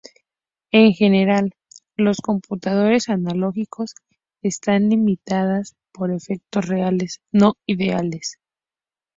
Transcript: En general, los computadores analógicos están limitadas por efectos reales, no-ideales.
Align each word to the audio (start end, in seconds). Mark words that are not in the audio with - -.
En 0.71 0.93
general, 0.95 1.51
los 1.95 2.17
computadores 2.21 3.07
analógicos 3.07 3.93
están 4.41 4.89
limitadas 4.89 5.75
por 5.91 6.09
efectos 6.11 6.67
reales, 6.67 7.19
no-ideales. 7.31 8.39